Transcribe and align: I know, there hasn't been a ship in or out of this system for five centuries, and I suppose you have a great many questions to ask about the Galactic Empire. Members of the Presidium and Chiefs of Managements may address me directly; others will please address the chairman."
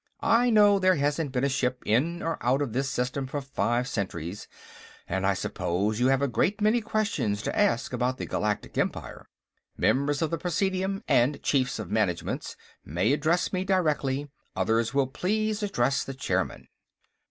I 0.23 0.49
know, 0.49 0.79
there 0.79 0.95
hasn't 0.95 1.31
been 1.31 1.43
a 1.43 1.47
ship 1.47 1.83
in 1.85 2.23
or 2.23 2.43
out 2.43 2.63
of 2.63 2.73
this 2.73 2.89
system 2.89 3.27
for 3.27 3.39
five 3.39 3.87
centuries, 3.87 4.47
and 5.07 5.27
I 5.27 5.35
suppose 5.35 5.99
you 5.99 6.07
have 6.07 6.23
a 6.23 6.27
great 6.27 6.59
many 6.59 6.81
questions 6.81 7.43
to 7.43 7.55
ask 7.55 7.93
about 7.93 8.17
the 8.17 8.25
Galactic 8.25 8.79
Empire. 8.79 9.29
Members 9.77 10.23
of 10.23 10.31
the 10.31 10.39
Presidium 10.39 11.03
and 11.07 11.39
Chiefs 11.43 11.77
of 11.77 11.91
Managements 11.91 12.57
may 12.83 13.13
address 13.13 13.53
me 13.53 13.63
directly; 13.63 14.27
others 14.55 14.91
will 14.91 15.05
please 15.05 15.61
address 15.61 16.03
the 16.03 16.15
chairman." 16.15 16.67